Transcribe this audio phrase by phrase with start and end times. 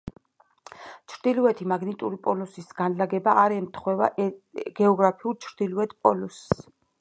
[1.11, 4.09] ჩრდილოეთი მაგნიტური პოლუსის განლაგება არ ემთხვევა
[4.81, 6.67] გეოგრაფიულ ჩრდილოეთ პოლუსს.